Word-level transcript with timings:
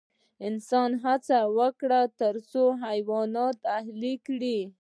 انسان 0.47 0.91
هڅه 1.03 1.39
وکړه 1.57 2.01
تر 2.19 2.33
څو 2.51 2.63
حیوانات 2.85 3.57
اهلي 3.77 4.15
کړي. 4.25 4.59